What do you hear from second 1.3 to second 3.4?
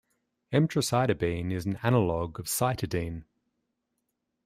is an analogue of cytidine.